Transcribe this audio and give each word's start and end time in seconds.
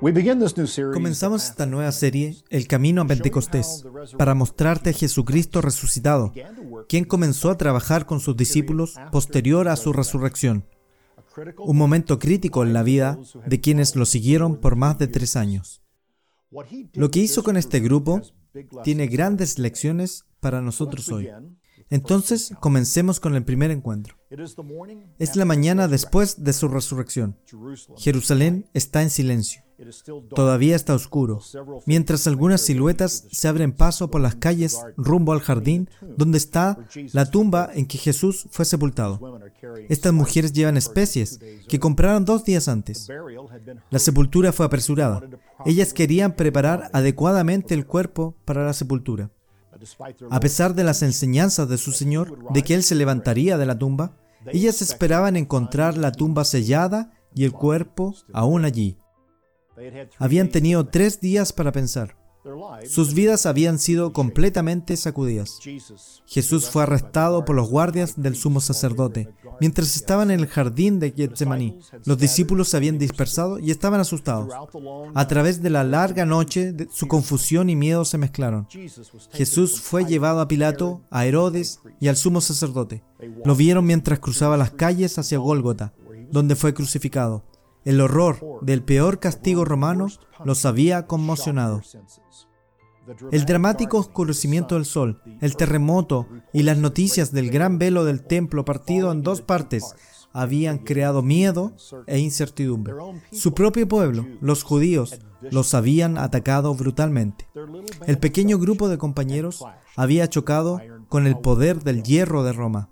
Comenzamos 0.00 1.44
esta 1.44 1.66
nueva 1.66 1.92
serie, 1.92 2.36
El 2.48 2.66
Camino 2.66 3.02
a 3.02 3.06
Pentecostés, 3.06 3.84
para 4.16 4.34
mostrarte 4.34 4.90
a 4.90 4.92
Jesucristo 4.94 5.60
resucitado, 5.60 6.32
quien 6.88 7.04
comenzó 7.04 7.50
a 7.50 7.58
trabajar 7.58 8.06
con 8.06 8.20
sus 8.20 8.34
discípulos 8.34 8.94
posterior 9.12 9.68
a 9.68 9.76
su 9.76 9.92
resurrección. 9.92 10.64
Un 11.58 11.76
momento 11.76 12.18
crítico 12.18 12.62
en 12.62 12.72
la 12.72 12.82
vida 12.82 13.18
de 13.46 13.60
quienes 13.60 13.94
lo 13.94 14.06
siguieron 14.06 14.56
por 14.56 14.74
más 14.74 14.98
de 14.98 15.06
tres 15.06 15.36
años. 15.36 15.82
Lo 16.94 17.10
que 17.10 17.20
hizo 17.20 17.42
con 17.42 17.58
este 17.58 17.80
grupo 17.80 18.22
tiene 18.82 19.06
grandes 19.06 19.58
lecciones 19.58 20.24
para 20.40 20.62
nosotros 20.62 21.10
hoy. 21.10 21.28
Entonces, 21.90 22.52
comencemos 22.60 23.18
con 23.18 23.34
el 23.34 23.44
primer 23.44 23.70
encuentro. 23.70 24.16
Es 25.18 25.36
la 25.36 25.44
mañana 25.44 25.88
después 25.88 26.44
de 26.44 26.52
su 26.52 26.68
resurrección. 26.68 27.36
Jerusalén 27.96 28.66
está 28.72 29.02
en 29.02 29.10
silencio. 29.10 29.62
Todavía 30.34 30.76
está 30.76 30.94
oscuro, 30.94 31.40
mientras 31.86 32.26
algunas 32.26 32.60
siluetas 32.60 33.24
se 33.30 33.48
abren 33.48 33.72
paso 33.72 34.10
por 34.10 34.20
las 34.20 34.34
calles 34.34 34.78
rumbo 34.96 35.32
al 35.32 35.40
jardín 35.40 35.88
donde 36.18 36.36
está 36.36 36.78
la 37.12 37.30
tumba 37.30 37.70
en 37.72 37.86
que 37.86 37.96
Jesús 37.96 38.46
fue 38.50 38.66
sepultado. 38.66 39.40
Estas 39.88 40.12
mujeres 40.12 40.52
llevan 40.52 40.76
especies 40.76 41.40
que 41.66 41.80
compraron 41.80 42.26
dos 42.26 42.44
días 42.44 42.68
antes. 42.68 43.08
La 43.88 43.98
sepultura 43.98 44.52
fue 44.52 44.66
apresurada. 44.66 45.22
Ellas 45.64 45.94
querían 45.94 46.34
preparar 46.34 46.90
adecuadamente 46.92 47.74
el 47.74 47.86
cuerpo 47.86 48.36
para 48.44 48.64
la 48.66 48.74
sepultura. 48.74 49.30
A 50.30 50.40
pesar 50.40 50.74
de 50.74 50.84
las 50.84 51.02
enseñanzas 51.02 51.68
de 51.68 51.78
su 51.78 51.92
Señor 51.92 52.52
de 52.52 52.62
que 52.62 52.74
Él 52.74 52.82
se 52.82 52.94
levantaría 52.94 53.56
de 53.58 53.66
la 53.66 53.78
tumba, 53.78 54.16
ellas 54.46 54.82
esperaban 54.82 55.36
encontrar 55.36 55.96
la 55.96 56.12
tumba 56.12 56.44
sellada 56.44 57.12
y 57.34 57.44
el 57.44 57.52
cuerpo 57.52 58.14
aún 58.32 58.64
allí. 58.64 58.98
Habían 60.18 60.48
tenido 60.48 60.86
tres 60.86 61.20
días 61.20 61.52
para 61.52 61.72
pensar. 61.72 62.19
Sus 62.88 63.12
vidas 63.12 63.44
habían 63.44 63.78
sido 63.78 64.12
completamente 64.12 64.96
sacudidas. 64.96 65.58
Jesús 66.26 66.70
fue 66.70 66.84
arrestado 66.84 67.44
por 67.44 67.54
los 67.54 67.68
guardias 67.68 68.20
del 68.20 68.34
sumo 68.34 68.60
sacerdote. 68.60 69.28
Mientras 69.60 69.94
estaban 69.96 70.30
en 70.30 70.40
el 70.40 70.46
jardín 70.46 71.00
de 71.00 71.12
Getsemaní, 71.12 71.78
los 72.04 72.16
discípulos 72.18 72.68
se 72.68 72.78
habían 72.78 72.98
dispersado 72.98 73.58
y 73.58 73.70
estaban 73.70 74.00
asustados. 74.00 74.48
A 75.14 75.28
través 75.28 75.62
de 75.62 75.70
la 75.70 75.84
larga 75.84 76.24
noche, 76.24 76.74
su 76.90 77.08
confusión 77.08 77.68
y 77.68 77.76
miedo 77.76 78.04
se 78.04 78.18
mezclaron. 78.18 78.66
Jesús 79.32 79.80
fue 79.80 80.04
llevado 80.04 80.40
a 80.40 80.48
Pilato, 80.48 81.02
a 81.10 81.26
Herodes 81.26 81.80
y 82.00 82.08
al 82.08 82.16
sumo 82.16 82.40
sacerdote. 82.40 83.04
Lo 83.44 83.54
vieron 83.54 83.84
mientras 83.84 84.18
cruzaba 84.18 84.56
las 84.56 84.70
calles 84.70 85.18
hacia 85.18 85.38
Gólgota, 85.38 85.92
donde 86.30 86.56
fue 86.56 86.72
crucificado. 86.72 87.44
El 87.84 88.00
horror 88.00 88.60
del 88.62 88.82
peor 88.82 89.20
castigo 89.20 89.64
romano 89.64 90.08
los 90.44 90.64
había 90.64 91.06
conmocionado. 91.06 91.82
El 93.32 93.46
dramático 93.46 93.98
oscurecimiento 93.98 94.74
del 94.74 94.84
sol, 94.84 95.22
el 95.40 95.56
terremoto 95.56 96.28
y 96.52 96.62
las 96.62 96.78
noticias 96.78 97.32
del 97.32 97.50
gran 97.50 97.78
velo 97.78 98.04
del 98.04 98.22
templo 98.22 98.64
partido 98.64 99.10
en 99.10 99.22
dos 99.22 99.40
partes 99.40 99.94
habían 100.32 100.78
creado 100.78 101.22
miedo 101.22 101.72
e 102.06 102.18
incertidumbre. 102.18 102.94
Su 103.32 103.52
propio 103.52 103.88
pueblo, 103.88 104.26
los 104.40 104.62
judíos, 104.62 105.18
los 105.50 105.74
habían 105.74 106.18
atacado 106.18 106.74
brutalmente. 106.74 107.48
El 108.06 108.18
pequeño 108.18 108.58
grupo 108.58 108.88
de 108.88 108.98
compañeros 108.98 109.64
había 109.96 110.28
chocado 110.28 110.80
con 111.08 111.26
el 111.26 111.38
poder 111.38 111.82
del 111.82 112.02
hierro 112.02 112.44
de 112.44 112.52
Roma. 112.52 112.90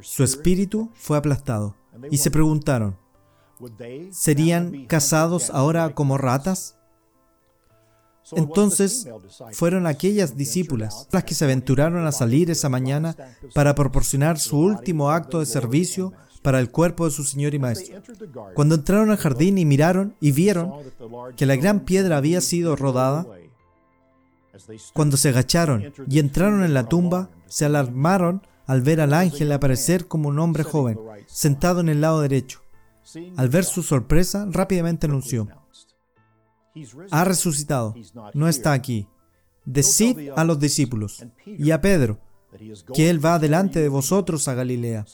Su 0.00 0.24
espíritu 0.24 0.90
fue 0.94 1.16
aplastado 1.16 1.76
y 2.10 2.18
se 2.18 2.30
preguntaron, 2.30 2.96
¿serían 4.10 4.86
cazados 4.86 5.50
ahora 5.50 5.94
como 5.94 6.18
ratas? 6.18 6.76
Entonces 8.32 9.08
fueron 9.52 9.86
aquellas 9.86 10.36
discípulas 10.36 11.06
las 11.12 11.24
que 11.24 11.34
se 11.34 11.44
aventuraron 11.44 12.06
a 12.06 12.12
salir 12.12 12.50
esa 12.50 12.68
mañana 12.68 13.16
para 13.54 13.74
proporcionar 13.74 14.38
su 14.38 14.58
último 14.58 15.10
acto 15.10 15.38
de 15.38 15.46
servicio 15.46 16.12
para 16.42 16.60
el 16.60 16.70
cuerpo 16.70 17.04
de 17.04 17.10
su 17.10 17.24
Señor 17.24 17.54
y 17.54 17.58
Maestro. 17.58 18.02
Cuando 18.54 18.76
entraron 18.76 19.10
al 19.10 19.16
jardín 19.16 19.58
y 19.58 19.64
miraron 19.64 20.14
y 20.20 20.32
vieron 20.32 20.72
que 21.36 21.46
la 21.46 21.56
gran 21.56 21.80
piedra 21.80 22.16
había 22.16 22.40
sido 22.40 22.76
rodada, 22.76 23.26
cuando 24.92 25.16
se 25.16 25.28
agacharon 25.28 25.92
y 26.08 26.18
entraron 26.18 26.64
en 26.64 26.74
la 26.74 26.88
tumba, 26.88 27.30
se 27.46 27.64
alarmaron 27.64 28.42
al 28.66 28.82
ver 28.82 29.00
al 29.00 29.14
ángel 29.14 29.52
aparecer 29.52 30.08
como 30.08 30.28
un 30.28 30.38
hombre 30.38 30.64
joven, 30.64 30.98
sentado 31.26 31.80
en 31.80 31.88
el 31.88 32.00
lado 32.00 32.20
derecho. 32.20 32.60
Al 33.36 33.48
ver 33.48 33.64
su 33.64 33.82
sorpresa, 33.82 34.46
rápidamente 34.50 35.06
anunció, 35.06 35.48
ha 37.10 37.24
resucitado, 37.24 37.94
no 38.34 38.48
está 38.48 38.72
aquí. 38.72 39.08
Decid 39.64 40.30
a 40.36 40.44
los 40.44 40.60
discípulos 40.60 41.26
y 41.44 41.72
a 41.72 41.80
Pedro 41.80 42.20
que 42.94 43.10
Él 43.10 43.24
va 43.24 43.38
delante 43.38 43.80
de 43.80 43.88
vosotros 43.88 44.46
a 44.48 44.54
Galilea. 44.54 45.04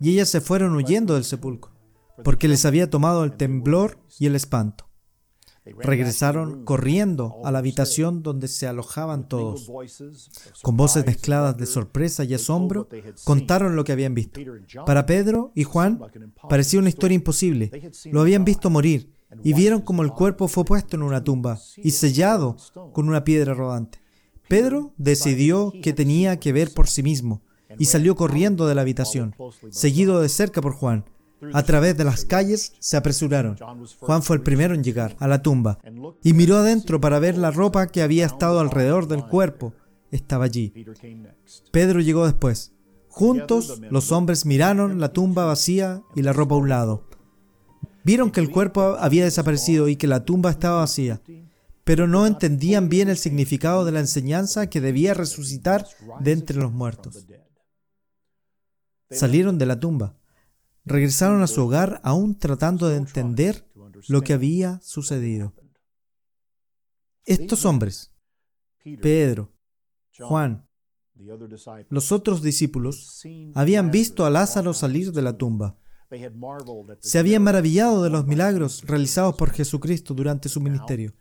Y 0.00 0.10
ellas 0.12 0.28
se 0.28 0.40
fueron 0.40 0.74
huyendo 0.74 1.14
del 1.14 1.24
sepulcro, 1.24 1.72
porque 2.24 2.48
les 2.48 2.64
había 2.64 2.90
tomado 2.90 3.24
el 3.24 3.36
temblor 3.36 3.98
y 4.18 4.26
el 4.26 4.34
espanto. 4.34 4.87
Regresaron 5.78 6.64
corriendo 6.64 7.36
a 7.44 7.52
la 7.52 7.58
habitación 7.58 8.22
donde 8.22 8.48
se 8.48 8.66
alojaban 8.66 9.28
todos. 9.28 9.70
Con 10.62 10.76
voces 10.76 11.06
mezcladas 11.06 11.56
de 11.56 11.66
sorpresa 11.66 12.24
y 12.24 12.34
asombro, 12.34 12.88
contaron 13.24 13.76
lo 13.76 13.84
que 13.84 13.92
habían 13.92 14.14
visto. 14.14 14.40
Para 14.86 15.06
Pedro 15.06 15.52
y 15.54 15.64
Juan 15.64 16.00
parecía 16.48 16.80
una 16.80 16.88
historia 16.88 17.16
imposible. 17.16 17.92
Lo 18.10 18.20
habían 18.20 18.44
visto 18.44 18.70
morir 18.70 19.12
y 19.42 19.52
vieron 19.52 19.80
como 19.80 20.02
el 20.02 20.12
cuerpo 20.12 20.48
fue 20.48 20.64
puesto 20.64 20.96
en 20.96 21.02
una 21.02 21.22
tumba 21.22 21.58
y 21.76 21.90
sellado 21.90 22.56
con 22.92 23.08
una 23.08 23.24
piedra 23.24 23.54
rodante. 23.54 24.00
Pedro 24.48 24.94
decidió 24.96 25.72
que 25.82 25.92
tenía 25.92 26.40
que 26.40 26.52
ver 26.52 26.72
por 26.72 26.88
sí 26.88 27.02
mismo 27.02 27.42
y 27.78 27.84
salió 27.84 28.16
corriendo 28.16 28.66
de 28.66 28.74
la 28.74 28.80
habitación, 28.80 29.34
seguido 29.70 30.20
de 30.20 30.28
cerca 30.28 30.62
por 30.62 30.72
Juan. 30.72 31.04
A 31.52 31.62
través 31.62 31.96
de 31.96 32.04
las 32.04 32.24
calles 32.24 32.72
se 32.78 32.96
apresuraron. 32.96 33.56
Juan 34.00 34.22
fue 34.22 34.36
el 34.36 34.42
primero 34.42 34.74
en 34.74 34.82
llegar 34.82 35.16
a 35.18 35.28
la 35.28 35.42
tumba 35.42 35.78
y 36.22 36.32
miró 36.32 36.56
adentro 36.56 37.00
para 37.00 37.18
ver 37.18 37.38
la 37.38 37.50
ropa 37.50 37.86
que 37.86 38.02
había 38.02 38.26
estado 38.26 38.60
alrededor 38.60 39.06
del 39.08 39.24
cuerpo. 39.24 39.74
Estaba 40.10 40.44
allí. 40.44 40.72
Pedro 41.70 42.00
llegó 42.00 42.24
después. 42.24 42.72
Juntos 43.08 43.80
los 43.90 44.12
hombres 44.12 44.46
miraron 44.46 45.00
la 45.00 45.12
tumba 45.12 45.44
vacía 45.44 46.02
y 46.14 46.22
la 46.22 46.32
ropa 46.32 46.54
a 46.54 46.58
un 46.58 46.68
lado. 46.68 47.08
Vieron 48.04 48.30
que 48.30 48.40
el 48.40 48.50
cuerpo 48.50 48.96
había 48.98 49.24
desaparecido 49.24 49.88
y 49.88 49.96
que 49.96 50.06
la 50.06 50.24
tumba 50.24 50.50
estaba 50.50 50.78
vacía, 50.78 51.20
pero 51.84 52.06
no 52.06 52.26
entendían 52.26 52.88
bien 52.88 53.08
el 53.08 53.18
significado 53.18 53.84
de 53.84 53.92
la 53.92 54.00
enseñanza 54.00 54.68
que 54.68 54.80
debía 54.80 55.14
resucitar 55.14 55.86
de 56.20 56.32
entre 56.32 56.56
los 56.56 56.72
muertos. 56.72 57.26
Salieron 59.10 59.58
de 59.58 59.66
la 59.66 59.80
tumba, 59.80 60.17
regresaron 60.88 61.42
a 61.42 61.46
su 61.46 61.64
hogar 61.64 62.00
aún 62.02 62.38
tratando 62.38 62.88
de 62.88 62.96
entender 62.96 63.66
lo 64.08 64.22
que 64.22 64.32
había 64.32 64.80
sucedido. 64.82 65.54
Estos 67.24 67.64
hombres, 67.64 68.12
Pedro, 69.02 69.52
Juan, 70.18 70.66
los 71.90 72.12
otros 72.12 72.42
discípulos, 72.42 73.22
habían 73.54 73.90
visto 73.90 74.24
a 74.24 74.30
Lázaro 74.30 74.72
salir 74.72 75.12
de 75.12 75.22
la 75.22 75.36
tumba 75.36 75.76
se 77.00 77.18
habían 77.18 77.42
maravillado 77.42 78.02
de 78.02 78.10
los 78.10 78.26
milagros 78.26 78.82
realizados 78.86 79.34
por 79.34 79.50
Jesucristo 79.50 80.14
durante 80.14 80.48
su 80.48 80.60
ministerio, 80.60 81.14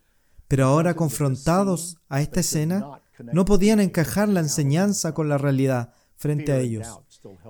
pero 0.47 0.65
ahora 0.65 0.95
confrontados 0.95 1.97
a 2.07 2.21
esta 2.21 2.39
escena, 2.39 3.01
no 3.33 3.43
podían 3.43 3.81
encajar 3.81 4.29
la 4.29 4.39
enseñanza 4.39 5.13
con 5.13 5.27
la 5.27 5.37
realidad 5.37 5.93
frente 6.15 6.53
a 6.53 6.59
ellos. 6.59 6.87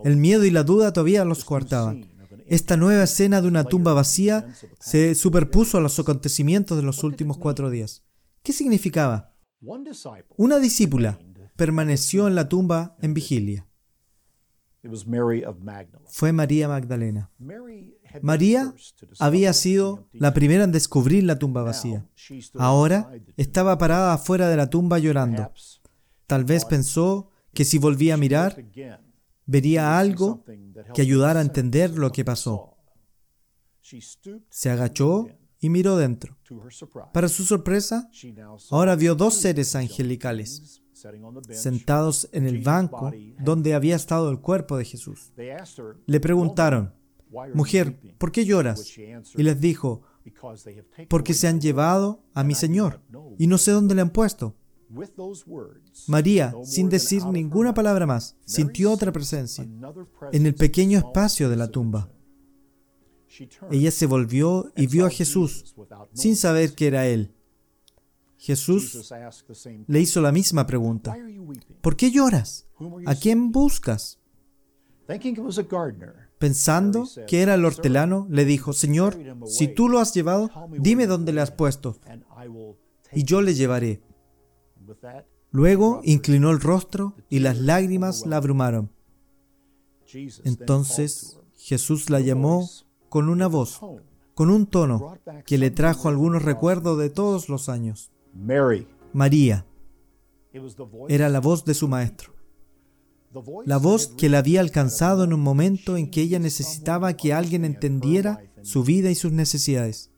El 0.03 0.17
miedo 0.17 0.45
y 0.45 0.51
la 0.51 0.63
duda 0.63 0.94
todavía 0.94 1.25
los 1.25 1.45
coartaban. 1.45 2.09
Esta 2.47 2.78
nueva 2.78 3.03
escena 3.03 3.41
de 3.41 3.47
una 3.47 3.66
tumba 3.66 3.94
vacía 3.94 4.47
se 4.79 5.16
superpuso 5.16 5.78
a 5.78 5.81
los 5.81 6.00
acontecimientos 6.00 6.78
de 6.78 6.83
los 6.83 7.03
últimos 7.03 7.37
cuatro 7.37 7.69
días. 7.69 8.03
¿Qué 8.41 8.53
significaba? 8.53 9.34
Una 10.37 10.59
discípula 10.59 11.19
permaneció 11.55 12.28
en 12.28 12.35
la 12.35 12.47
tumba 12.47 12.96
en 13.02 13.14
vigilia. 13.14 13.67
Fue 16.05 16.31
María 16.31 16.67
Magdalena. 16.67 17.31
María 18.22 18.73
había 19.20 19.52
sido 19.53 20.08
la 20.13 20.34
primera 20.34 20.63
en 20.63 20.72
descubrir 20.72 21.23
la 21.23 21.40
tumba 21.40 21.63
vacía. 21.63 22.05
Ahora 22.55 23.11
estaba 23.35 23.78
parada 23.78 24.13
afuera 24.13 24.47
de 24.47 24.55
la 24.55 24.70
tumba 24.70 24.99
llorando. 24.99 25.52
Tal 26.25 26.46
vez 26.46 26.63
pensó 26.66 27.31
que 27.53 27.66
si 27.66 27.78
volvía 27.79 28.13
a 28.13 28.17
mirar, 28.17 28.63
vería 29.47 29.97
algo 29.97 30.44
que 30.94 31.02
ayudara 31.02 31.40
a 31.40 31.44
entender 31.44 31.97
lo 31.97 32.11
que 32.11 32.23
pasó. 32.23 32.78
Se 34.49 34.70
agachó 34.70 35.28
y 35.59 35.70
miró 35.70 35.97
dentro. 35.97 36.38
Para 37.14 37.29
su 37.29 37.44
sorpresa, 37.44 38.09
ahora 38.70 38.96
vio 38.96 39.16
dos 39.16 39.34
seres 39.34 39.76
angelicales 39.76 40.84
sentados 41.52 42.28
en 42.32 42.46
el 42.47 42.61
banco 42.61 43.11
donde 43.40 43.73
había 43.73 43.96
estado 43.96 44.29
el 44.29 44.40
cuerpo 44.40 44.78
de 44.78 44.85
Jesús. 44.85 45.32
Le 46.05 46.20
preguntaron, 46.20 46.94
Mujer, 47.53 47.99
¿por 48.17 48.32
qué 48.32 48.46
lloras? 48.46 48.97
Y 48.97 49.44
les 49.44 49.59
dijo, 49.59 50.03
porque 51.09 51.34
se 51.34 51.47
han 51.47 51.61
llevado 51.61 52.23
a 52.34 52.44
mi 52.44 52.55
Señor 52.55 53.02
y 53.38 53.47
no 53.47 53.58
sé 53.58 53.72
dónde 53.72 53.96
le 53.96 54.02
han 54.02 54.11
puesto. 54.11 54.55
María, 56.07 56.53
sin 56.63 56.89
decir 56.89 57.25
ninguna 57.25 57.73
palabra 57.73 58.05
más, 58.05 58.35
sintió 58.45 58.91
otra 58.91 59.11
presencia 59.11 59.67
en 60.31 60.45
el 60.45 60.55
pequeño 60.55 60.97
espacio 60.97 61.49
de 61.49 61.55
la 61.55 61.69
tumba. 61.69 62.09
Ella 63.72 63.91
se 63.91 64.05
volvió 64.05 64.72
y 64.75 64.87
vio 64.87 65.05
a 65.05 65.09
Jesús 65.09 65.75
sin 66.13 66.35
saber 66.35 66.73
que 66.73 66.87
era 66.87 67.07
Él. 67.07 67.34
Jesús 68.37 69.11
le 69.87 69.99
hizo 69.99 70.22
la 70.22 70.31
misma 70.31 70.67
pregunta. 70.67 71.17
¿Por 71.81 71.95
qué 71.95 72.11
lloras? 72.11 72.67
¿A 73.05 73.16
quién 73.16 73.51
buscas? 73.51 74.19
Pensando 76.37 77.07
que 77.28 77.41
era 77.41 77.55
el 77.55 77.66
hortelano, 77.66 78.28
le 78.29 78.45
dijo, 78.45 78.73
Señor, 78.73 79.17
si 79.45 79.67
tú 79.67 79.89
lo 79.89 79.99
has 79.99 80.13
llevado, 80.13 80.49
dime 80.78 81.07
dónde 81.07 81.34
le 81.34 81.41
has 81.41 81.51
puesto, 81.51 81.97
y 83.13 83.23
yo 83.23 83.41
le 83.41 83.55
llevaré. 83.55 84.01
Luego 85.51 86.01
inclinó 86.03 86.51
el 86.51 86.59
rostro 86.59 87.16
y 87.29 87.39
las 87.39 87.57
lágrimas 87.57 88.25
la 88.25 88.37
abrumaron. 88.37 88.91
Entonces 90.43 91.39
Jesús 91.57 92.09
la 92.09 92.19
llamó 92.19 92.69
con 93.09 93.29
una 93.29 93.47
voz, 93.47 93.81
con 94.34 94.49
un 94.49 94.67
tono 94.67 95.17
que 95.45 95.57
le 95.57 95.72
trajo 95.72 96.09
algunos 96.09 96.43
recuerdos 96.43 96.97
de 96.99 97.09
todos 97.09 97.49
los 97.49 97.69
años. 97.69 98.11
María. 99.13 99.66
Era 101.09 101.29
la 101.29 101.39
voz 101.39 101.66
de 101.66 101.73
su 101.73 101.87
maestro. 101.87 102.34
La 103.66 103.78
voz 103.78 104.07
que 104.07 104.29
la 104.29 104.39
había 104.39 104.61
alcanzado 104.61 105.23
en 105.23 105.34
un 105.34 105.41
momento 105.41 105.97
en 105.97 106.09
que 106.09 106.22
ella 106.22 106.39
necesitaba 106.39 107.16
que 107.16 107.34
alguien 107.34 107.66
entendiera 107.66 108.41
su 108.63 108.84
vida 108.84 109.11
y 109.11 109.16
sus 109.16 109.31
necesidades. 109.31 110.11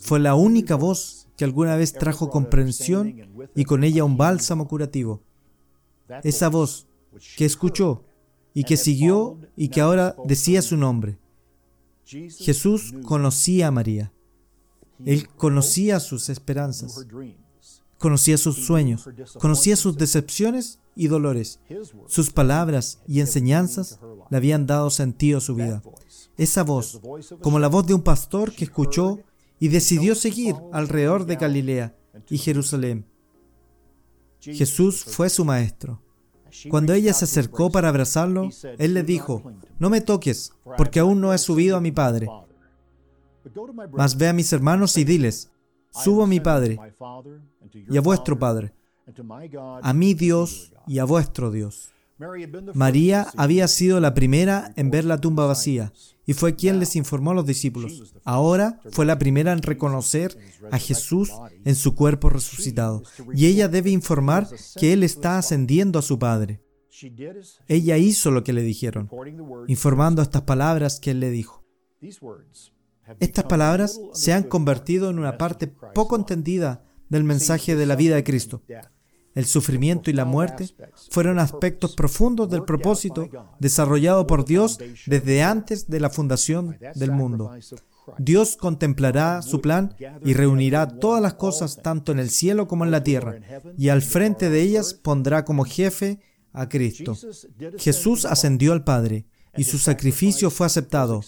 Fue 0.00 0.20
la 0.20 0.34
única 0.34 0.76
voz 0.76 1.19
que 1.40 1.44
alguna 1.46 1.74
vez 1.74 1.94
trajo 1.94 2.28
comprensión 2.28 3.48
y 3.54 3.64
con 3.64 3.82
ella 3.82 4.04
un 4.04 4.18
bálsamo 4.18 4.68
curativo. 4.68 5.22
Esa 6.22 6.50
voz 6.50 6.86
que 7.38 7.46
escuchó 7.46 8.04
y 8.52 8.64
que 8.64 8.76
siguió 8.76 9.38
y 9.56 9.68
que 9.68 9.80
ahora 9.80 10.14
decía 10.26 10.60
su 10.60 10.76
nombre. 10.76 11.18
Jesús 12.04 12.92
conocía 13.06 13.68
a 13.68 13.70
María. 13.70 14.12
Él 15.06 15.28
conocía 15.28 15.98
sus 15.98 16.28
esperanzas, 16.28 17.06
conocía 17.96 18.36
sus 18.36 18.56
sueños, 18.56 19.08
conocía 19.38 19.76
sus 19.76 19.96
decepciones 19.96 20.78
y 20.94 21.06
dolores. 21.06 21.58
Sus 22.06 22.30
palabras 22.30 23.00
y 23.06 23.20
enseñanzas 23.20 23.98
le 24.28 24.36
habían 24.36 24.66
dado 24.66 24.90
sentido 24.90 25.38
a 25.38 25.40
su 25.40 25.54
vida. 25.54 25.82
Esa 26.36 26.64
voz, 26.64 27.00
como 27.40 27.58
la 27.58 27.68
voz 27.68 27.86
de 27.86 27.94
un 27.94 28.02
pastor 28.02 28.52
que 28.52 28.64
escuchó 28.64 29.20
y 29.60 29.68
decidió 29.68 30.14
seguir 30.14 30.56
alrededor 30.72 31.26
de 31.26 31.36
Galilea 31.36 31.94
y 32.28 32.38
Jerusalén. 32.38 33.06
Jesús 34.40 35.04
fue 35.04 35.28
su 35.28 35.44
maestro. 35.44 36.02
Cuando 36.68 36.94
ella 36.94 37.12
se 37.12 37.26
acercó 37.26 37.70
para 37.70 37.90
abrazarlo, 37.90 38.48
él 38.78 38.94
le 38.94 39.02
dijo, 39.02 39.52
no 39.78 39.90
me 39.90 40.00
toques, 40.00 40.52
porque 40.76 40.98
aún 40.98 41.20
no 41.20 41.32
he 41.32 41.38
subido 41.38 41.76
a 41.76 41.80
mi 41.80 41.92
Padre. 41.92 42.26
Mas 43.92 44.16
ve 44.16 44.28
a 44.28 44.32
mis 44.32 44.52
hermanos 44.52 44.96
y 44.96 45.04
diles, 45.04 45.50
subo 45.90 46.24
a 46.24 46.26
mi 46.26 46.40
Padre 46.40 46.78
y 47.88 47.96
a 47.96 48.00
vuestro 48.00 48.38
Padre, 48.38 48.72
a 49.82 49.92
mi 49.92 50.14
Dios 50.14 50.72
y 50.86 50.98
a 50.98 51.04
vuestro 51.04 51.50
Dios. 51.50 51.92
María 52.74 53.28
había 53.36 53.68
sido 53.68 54.00
la 54.00 54.14
primera 54.14 54.72
en 54.76 54.90
ver 54.90 55.04
la 55.04 55.20
tumba 55.20 55.46
vacía 55.46 55.92
y 56.26 56.34
fue 56.34 56.54
quien 56.54 56.78
les 56.78 56.96
informó 56.96 57.30
a 57.30 57.34
los 57.34 57.46
discípulos. 57.46 58.14
Ahora 58.24 58.80
fue 58.92 59.06
la 59.06 59.18
primera 59.18 59.52
en 59.52 59.62
reconocer 59.62 60.36
a 60.70 60.78
Jesús 60.78 61.32
en 61.64 61.74
su 61.74 61.94
cuerpo 61.94 62.28
resucitado 62.28 63.02
y 63.34 63.46
ella 63.46 63.68
debe 63.68 63.90
informar 63.90 64.48
que 64.76 64.92
Él 64.92 65.02
está 65.02 65.38
ascendiendo 65.38 65.98
a 65.98 66.02
su 66.02 66.18
Padre. 66.18 66.62
Ella 67.66 67.96
hizo 67.96 68.30
lo 68.30 68.44
que 68.44 68.52
le 68.52 68.62
dijeron, 68.62 69.08
informando 69.66 70.20
estas 70.20 70.42
palabras 70.42 71.00
que 71.00 71.12
Él 71.12 71.20
le 71.20 71.30
dijo. 71.30 71.64
Estas 73.18 73.44
palabras 73.44 73.98
se 74.12 74.32
han 74.32 74.44
convertido 74.44 75.10
en 75.10 75.18
una 75.18 75.38
parte 75.38 75.66
poco 75.66 76.16
entendida 76.16 76.84
del 77.08 77.24
mensaje 77.24 77.74
de 77.76 77.86
la 77.86 77.96
vida 77.96 78.14
de 78.16 78.24
Cristo. 78.24 78.62
El 79.34 79.46
sufrimiento 79.46 80.10
y 80.10 80.12
la 80.12 80.24
muerte 80.24 80.68
fueron 81.10 81.38
aspectos 81.38 81.94
profundos 81.94 82.50
del 82.50 82.64
propósito 82.64 83.28
desarrollado 83.58 84.26
por 84.26 84.44
Dios 84.44 84.78
desde 85.06 85.42
antes 85.42 85.88
de 85.88 86.00
la 86.00 86.10
fundación 86.10 86.78
del 86.94 87.12
mundo. 87.12 87.52
Dios 88.18 88.56
contemplará 88.56 89.42
su 89.42 89.60
plan 89.60 89.94
y 90.24 90.34
reunirá 90.34 90.88
todas 90.88 91.22
las 91.22 91.34
cosas 91.34 91.80
tanto 91.82 92.12
en 92.12 92.18
el 92.18 92.30
cielo 92.30 92.66
como 92.66 92.84
en 92.84 92.90
la 92.90 93.04
tierra, 93.04 93.40
y 93.78 93.88
al 93.88 94.02
frente 94.02 94.50
de 94.50 94.62
ellas 94.62 94.94
pondrá 94.94 95.44
como 95.44 95.64
jefe 95.64 96.18
a 96.52 96.68
Cristo. 96.68 97.16
Jesús 97.78 98.24
ascendió 98.24 98.72
al 98.72 98.84
Padre, 98.84 99.26
y 99.56 99.64
su 99.64 99.78
sacrificio 99.78 100.50
fue 100.50 100.66
aceptado 100.66 101.22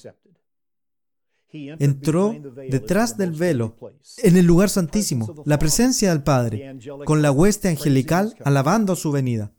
entró 1.52 2.34
detrás 2.70 3.16
del 3.16 3.32
velo, 3.32 3.76
en 4.18 4.36
el 4.36 4.46
lugar 4.46 4.68
santísimo, 4.68 5.42
la 5.44 5.58
presencia 5.58 6.10
del 6.10 6.22
Padre, 6.22 6.78
con 7.04 7.22
la 7.22 7.30
hueste 7.30 7.68
angelical 7.68 8.34
alabando 8.44 8.96
su 8.96 9.12
venida. 9.12 9.52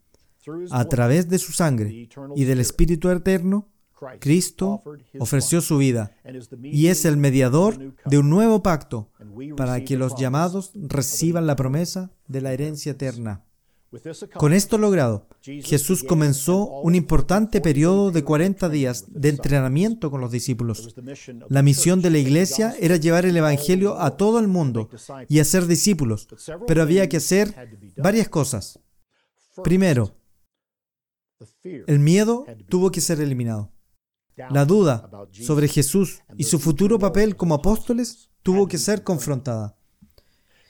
A 0.70 0.84
través 0.86 1.28
de 1.28 1.38
su 1.38 1.52
sangre 1.52 2.08
y 2.36 2.44
del 2.44 2.60
Espíritu 2.60 3.10
Eterno, 3.10 3.70
Cristo 4.20 4.82
ofreció 5.18 5.60
su 5.60 5.78
vida 5.78 6.16
y 6.62 6.88
es 6.88 7.04
el 7.04 7.16
mediador 7.16 7.94
de 8.04 8.18
un 8.18 8.28
nuevo 8.28 8.62
pacto 8.62 9.10
para 9.56 9.82
que 9.84 9.96
los 9.96 10.16
llamados 10.16 10.72
reciban 10.74 11.46
la 11.46 11.56
promesa 11.56 12.10
de 12.26 12.40
la 12.40 12.52
herencia 12.52 12.92
eterna. 12.92 13.44
Con 14.34 14.52
esto 14.52 14.78
logrado, 14.78 15.26
Jesús 15.42 16.02
comenzó 16.02 16.80
un 16.80 16.94
importante 16.94 17.60
periodo 17.60 18.10
de 18.10 18.24
40 18.24 18.68
días 18.68 19.04
de 19.08 19.28
entrenamiento 19.28 20.10
con 20.10 20.20
los 20.20 20.30
discípulos. 20.30 20.94
La 21.48 21.62
misión 21.62 22.02
de 22.02 22.10
la 22.10 22.18
iglesia 22.18 22.74
era 22.80 22.96
llevar 22.96 23.26
el 23.26 23.36
Evangelio 23.36 24.00
a 24.00 24.16
todo 24.16 24.38
el 24.38 24.48
mundo 24.48 24.88
y 25.28 25.40
hacer 25.40 25.66
discípulos, 25.66 26.28
pero 26.66 26.82
había 26.82 27.08
que 27.08 27.18
hacer 27.18 27.54
varias 27.96 28.28
cosas. 28.28 28.80
Primero, 29.62 30.16
el 31.62 31.98
miedo 31.98 32.46
tuvo 32.68 32.90
que 32.90 33.00
ser 33.00 33.20
eliminado. 33.20 33.72
La 34.50 34.64
duda 34.64 35.10
sobre 35.32 35.68
Jesús 35.68 36.22
y 36.36 36.44
su 36.44 36.58
futuro 36.58 36.98
papel 36.98 37.36
como 37.36 37.54
apóstoles 37.54 38.30
tuvo 38.42 38.66
que 38.66 38.78
ser 38.78 39.04
confrontada. 39.04 39.76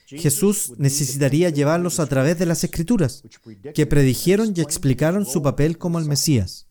Jesús 0.06 0.74
necesitaría 0.78 1.50
llevarlos 1.50 1.98
a 2.00 2.06
través 2.06 2.38
de 2.38 2.46
las 2.46 2.62
escrituras, 2.64 3.22
que 3.74 3.86
predijeron 3.86 4.52
y 4.56 4.60
explicaron 4.60 5.24
su 5.24 5.42
papel 5.42 5.78
como 5.78 5.98
el 5.98 6.06
Mesías. 6.06 6.66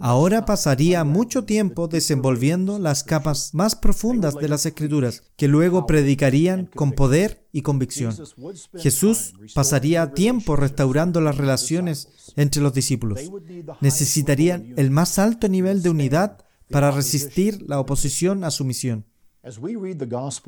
Ahora 0.00 0.44
pasaría 0.44 1.04
mucho 1.04 1.44
tiempo 1.44 1.88
desenvolviendo 1.88 2.78
las 2.78 3.04
capas 3.04 3.54
más 3.54 3.74
profundas 3.74 4.34
de 4.34 4.48
las 4.48 4.66
escrituras, 4.66 5.22
que 5.36 5.48
luego 5.48 5.86
predicarían 5.86 6.66
con 6.66 6.92
poder 6.92 7.46
y 7.52 7.62
convicción. 7.62 8.14
Jesús 8.76 9.34
pasaría 9.54 10.12
tiempo 10.12 10.56
restaurando 10.56 11.20
las 11.20 11.36
relaciones 11.36 12.08
entre 12.36 12.62
los 12.62 12.74
discípulos. 12.74 13.30
Necesitarían 13.80 14.74
el 14.76 14.90
más 14.90 15.18
alto 15.18 15.48
nivel 15.48 15.82
de 15.82 15.90
unidad 15.90 16.44
para 16.68 16.90
resistir 16.90 17.62
la 17.66 17.80
oposición 17.80 18.44
a 18.44 18.50
su 18.50 18.64
misión. 18.64 19.06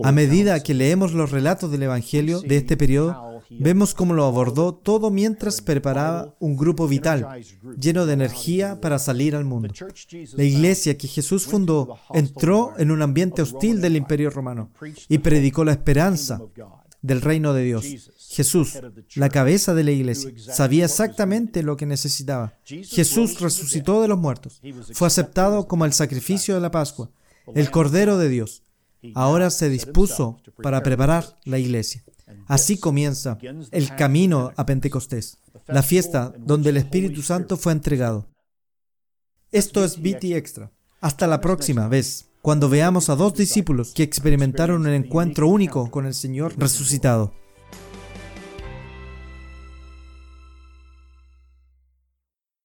A 0.04 0.12
medida 0.12 0.62
que 0.62 0.74
leemos 0.74 1.14
los 1.14 1.30
relatos 1.30 1.70
del 1.70 1.84
Evangelio 1.84 2.42
de 2.42 2.58
este 2.58 2.76
periodo, 2.76 3.42
vemos 3.48 3.94
cómo 3.94 4.12
lo 4.12 4.26
abordó 4.26 4.74
todo 4.74 5.10
mientras 5.10 5.62
preparaba 5.62 6.34
un 6.40 6.58
grupo 6.58 6.86
vital, 6.86 7.26
lleno 7.78 8.04
de 8.04 8.12
energía 8.12 8.82
para 8.82 8.98
salir 8.98 9.34
al 9.34 9.46
mundo. 9.46 9.72
La 10.34 10.44
iglesia 10.44 10.98
que 10.98 11.08
Jesús 11.08 11.46
fundó 11.46 11.98
entró 12.12 12.74
en 12.76 12.90
un 12.90 13.00
ambiente 13.00 13.40
hostil 13.40 13.80
del 13.80 13.96
imperio 13.96 14.28
romano 14.28 14.70
y 15.08 15.18
predicó 15.18 15.64
la 15.64 15.72
esperanza 15.72 16.42
del 17.00 17.22
reino 17.22 17.54
de 17.54 17.64
Dios. 17.64 17.86
Jesús, 18.28 18.78
la 19.14 19.30
cabeza 19.30 19.72
de 19.72 19.84
la 19.84 19.90
iglesia, 19.90 20.32
sabía 20.36 20.84
exactamente 20.84 21.62
lo 21.62 21.78
que 21.78 21.86
necesitaba. 21.86 22.58
Jesús 22.64 23.40
resucitó 23.40 24.02
de 24.02 24.08
los 24.08 24.18
muertos. 24.18 24.60
Fue 24.92 25.06
aceptado 25.06 25.66
como 25.66 25.86
el 25.86 25.94
sacrificio 25.94 26.54
de 26.54 26.60
la 26.60 26.70
Pascua, 26.70 27.10
el 27.54 27.70
Cordero 27.70 28.18
de 28.18 28.28
Dios 28.28 28.62
ahora 29.14 29.50
se 29.50 29.68
dispuso 29.68 30.38
para 30.62 30.82
preparar 30.82 31.38
la 31.44 31.58
iglesia. 31.58 32.04
Así 32.46 32.78
comienza 32.78 33.38
el 33.70 33.94
camino 33.96 34.52
a 34.56 34.66
Pentecostés, 34.66 35.38
la 35.66 35.82
fiesta 35.82 36.32
donde 36.38 36.70
el 36.70 36.76
Espíritu 36.76 37.22
Santo 37.22 37.56
fue 37.56 37.72
entregado. 37.72 38.28
Esto 39.50 39.84
es 39.84 40.00
BT 40.00 40.36
Extra. 40.36 40.70
Hasta 41.00 41.26
la 41.26 41.40
próxima 41.40 41.88
vez, 41.88 42.30
cuando 42.42 42.68
veamos 42.68 43.10
a 43.10 43.16
dos 43.16 43.34
discípulos 43.34 43.92
que 43.92 44.02
experimentaron 44.02 44.82
un 44.82 44.88
encuentro 44.88 45.48
único 45.48 45.90
con 45.90 46.06
el 46.06 46.14
Señor 46.14 46.54
resucitado. 46.58 47.34